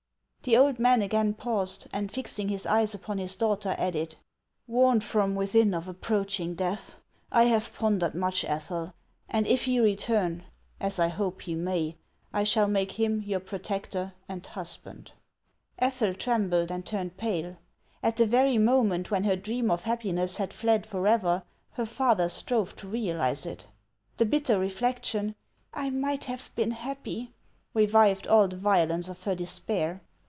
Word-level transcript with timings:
The 0.43 0.57
old 0.57 0.79
man 0.79 1.03
again 1.03 1.35
paused, 1.35 1.85
and 1.93 2.11
fixing 2.11 2.49
his 2.49 2.65
eyes 2.65 2.95
upon 2.95 3.19
his 3.19 3.35
daughter, 3.35 3.75
added:" 3.77 4.15
Warned 4.67 5.03
from 5.03 5.35
within 5.35 5.71
of 5.75 5.87
approaching 5.87 6.55
death, 6.55 6.95
I 7.31 7.43
have 7.43 7.75
pondered 7.75 8.15
much, 8.15 8.43
Ethel, 8.43 8.95
and 9.29 9.45
if 9.45 9.65
he 9.65 9.79
return, 9.79 10.45
as 10.79 10.97
I 10.97 11.09
hope 11.09 11.43
he 11.43 11.53
may, 11.53 11.95
I 12.33 12.43
shall 12.43 12.67
make 12.67 12.93
him 12.93 13.21
your 13.21 13.39
protector 13.39 14.13
and 14.27 14.43
husband." 14.47 15.11
Ethel 15.77 16.15
trembled 16.15 16.71
and 16.71 16.83
turned 16.83 17.17
pale, 17.17 17.57
at 18.01 18.15
the 18.17 18.25
veiy 18.25 18.59
moment 18.59 19.11
when 19.11 19.25
her 19.25 19.35
dream 19.35 19.69
of 19.69 19.83
happiness 19.83 20.37
had 20.37 20.53
fled 20.53 20.87
forever, 20.87 21.43
her 21.73 21.85
father 21.85 22.27
strove 22.29 22.75
to 22.77 22.87
realize 22.87 23.45
it. 23.45 23.67
The 24.17 24.25
bitter 24.25 24.57
reflection," 24.57 25.35
I 25.75 25.91
might 25.91 26.23
have 26.23 26.49
been 26.55 26.71
happy!" 26.71 27.31
revived 27.75 28.25
all 28.25 28.47
the 28.47 28.57
violence 28.57 29.07
of 29.07 29.21
her 29.25 29.35
despair. 29.35 30.01